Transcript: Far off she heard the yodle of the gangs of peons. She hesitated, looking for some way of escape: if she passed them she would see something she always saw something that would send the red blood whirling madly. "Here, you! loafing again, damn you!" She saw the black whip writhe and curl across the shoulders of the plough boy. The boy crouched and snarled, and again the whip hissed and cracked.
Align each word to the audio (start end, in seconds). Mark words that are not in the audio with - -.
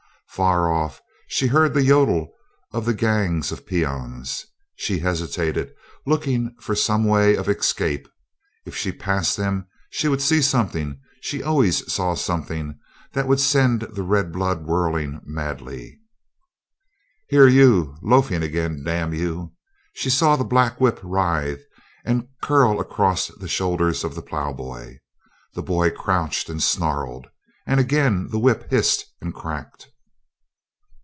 Far 0.33 0.71
off 0.71 1.01
she 1.27 1.47
heard 1.47 1.73
the 1.73 1.83
yodle 1.83 2.29
of 2.71 2.85
the 2.85 2.93
gangs 2.93 3.51
of 3.51 3.65
peons. 3.65 4.45
She 4.77 4.99
hesitated, 4.99 5.73
looking 6.07 6.55
for 6.57 6.73
some 6.73 7.03
way 7.03 7.35
of 7.35 7.49
escape: 7.49 8.07
if 8.65 8.73
she 8.73 8.93
passed 8.93 9.35
them 9.35 9.67
she 9.89 10.07
would 10.07 10.21
see 10.21 10.41
something 10.41 11.01
she 11.19 11.43
always 11.43 11.91
saw 11.91 12.15
something 12.15 12.79
that 13.11 13.27
would 13.27 13.41
send 13.41 13.81
the 13.81 14.03
red 14.03 14.31
blood 14.31 14.61
whirling 14.65 15.19
madly. 15.25 15.99
"Here, 17.27 17.49
you! 17.49 17.97
loafing 18.01 18.41
again, 18.41 18.83
damn 18.85 19.13
you!" 19.13 19.51
She 19.95 20.09
saw 20.09 20.37
the 20.37 20.45
black 20.45 20.79
whip 20.79 21.01
writhe 21.03 21.65
and 22.05 22.29
curl 22.41 22.79
across 22.79 23.27
the 23.27 23.49
shoulders 23.49 24.05
of 24.05 24.15
the 24.15 24.21
plough 24.21 24.53
boy. 24.53 25.01
The 25.55 25.61
boy 25.63 25.89
crouched 25.89 26.47
and 26.49 26.63
snarled, 26.63 27.27
and 27.67 27.81
again 27.81 28.29
the 28.29 28.39
whip 28.39 28.69
hissed 28.71 29.03
and 29.19 29.33
cracked. 29.33 29.89